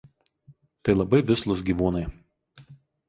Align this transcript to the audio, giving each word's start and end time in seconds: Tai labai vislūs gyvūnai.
Tai 0.87 0.95
labai 1.03 1.21
vislūs 1.33 1.61
gyvūnai. 1.69 2.05